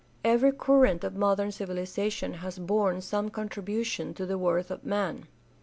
Every 0.25 0.51
current 0.51 1.03
of 1.03 1.15
modern 1.15 1.51
civilization 1.51 2.33
has 2.33 2.57
borne 2.57 3.01
some 3.01 3.29
contribution 3.29 4.15
to 4.15 4.25
the 4.25 4.35
worth 4.35 4.71
of 4.71 4.83
man. 4.83 5.27